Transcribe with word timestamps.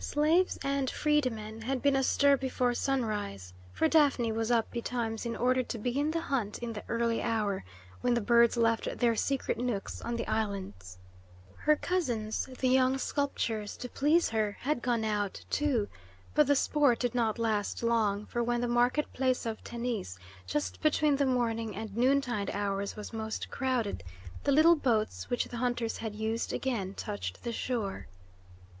Slaves 0.00 0.58
and 0.64 0.90
freedmen 0.90 1.60
had 1.60 1.82
been 1.82 1.94
astir 1.94 2.36
before 2.36 2.74
sunrise, 2.74 3.54
for 3.72 3.86
Daphne 3.86 4.32
was 4.32 4.50
up 4.50 4.68
betimes 4.72 5.24
in 5.24 5.36
order 5.36 5.62
to 5.62 5.78
begin 5.78 6.10
the 6.10 6.20
hunt 6.20 6.58
in 6.58 6.72
the 6.72 6.82
early 6.88 7.22
hour 7.22 7.62
when 8.00 8.14
the 8.14 8.20
birds 8.20 8.56
left 8.56 8.98
their 8.98 9.14
secret 9.14 9.58
nooks 9.58 10.00
on 10.00 10.16
the 10.16 10.26
islands. 10.26 10.98
Her 11.58 11.76
cousins, 11.76 12.46
the 12.58 12.68
young 12.70 12.98
sculptors, 12.98 13.76
to 13.76 13.88
please 13.88 14.30
her, 14.30 14.56
had 14.62 14.82
gone 14.82 15.04
out, 15.04 15.44
too, 15.48 15.86
but 16.34 16.48
the 16.48 16.56
sport 16.56 16.98
did 16.98 17.14
not 17.14 17.38
last 17.38 17.84
long; 17.84 18.26
for 18.26 18.42
when 18.42 18.60
the 18.62 18.66
market 18.66 19.12
place 19.12 19.46
of 19.46 19.62
Tennis, 19.62 20.18
just 20.44 20.80
between 20.80 21.14
the 21.14 21.24
morning 21.24 21.76
and 21.76 21.96
noontide 21.96 22.50
hours, 22.50 22.96
was 22.96 23.12
most 23.12 23.48
crowded, 23.48 24.02
the 24.42 24.50
little 24.50 24.74
boats 24.74 25.30
which 25.30 25.44
the 25.44 25.58
hunters 25.58 25.98
had 25.98 26.16
used 26.16 26.52
again 26.52 26.94
touched 26.94 27.44
the 27.44 27.52
shore. 27.52 28.08